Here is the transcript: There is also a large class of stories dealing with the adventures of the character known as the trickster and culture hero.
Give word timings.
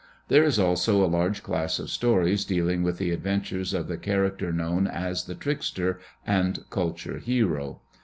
There 0.29 0.43
is 0.43 0.57
also 0.57 1.05
a 1.05 1.05
large 1.05 1.43
class 1.43 1.77
of 1.77 1.91
stories 1.91 2.43
dealing 2.43 2.81
with 2.81 2.97
the 2.97 3.11
adventures 3.11 3.71
of 3.71 3.87
the 3.87 3.97
character 3.97 4.51
known 4.51 4.87
as 4.87 5.25
the 5.25 5.35
trickster 5.35 5.99
and 6.25 6.67
culture 6.71 7.19
hero. 7.19 7.81